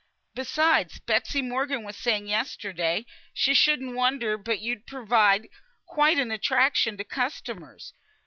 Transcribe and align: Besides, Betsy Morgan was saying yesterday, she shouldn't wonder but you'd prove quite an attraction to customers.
Besides, 0.33 0.99
Betsy 0.99 1.43
Morgan 1.43 1.83
was 1.83 1.95
saying 1.95 2.25
yesterday, 2.25 3.05
she 3.35 3.53
shouldn't 3.53 3.93
wonder 3.95 4.35
but 4.35 4.59
you'd 4.59 4.87
prove 4.87 5.11
quite 5.85 6.17
an 6.17 6.31
attraction 6.31 6.97
to 6.97 7.03
customers. 7.03 7.93